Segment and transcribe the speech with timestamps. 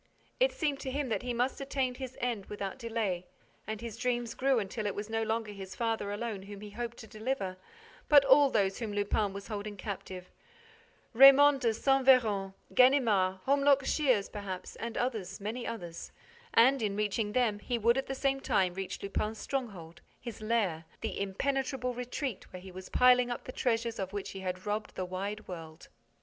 [0.39, 3.27] It seemed to him that he must attain his end without delay
[3.67, 6.97] and his dreams grew until it was no longer his father alone whom he hoped
[6.97, 7.57] to deliver,
[8.09, 10.31] but all those whom Lupin was holding captive:
[11.13, 16.11] Raymonde de Saint Véran, Ganimard, Holmlock Shears, perhaps, and others, many others;
[16.51, 20.85] and, in reaching them, he would, at the same time, reach Lupin's stronghold, his lair,
[21.01, 24.95] the impenetrable retreat where he was piling up the treasures of which he had robbed
[24.95, 25.89] the wide world.